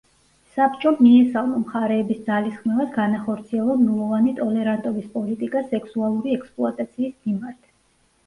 საბჭომ 0.51 0.95
მიესალმა 1.07 1.57
მხარეების 1.63 2.21
ძალისხმევას, 2.29 2.87
განახორციელონ 2.95 3.83
ნულოვანი 3.89 4.33
ტოლერანტობის 4.41 5.11
პოლიტიკა 5.17 5.61
სექსუალური 5.75 6.33
ექსპლუატაციის 6.39 7.13
მიმართ. 7.29 7.61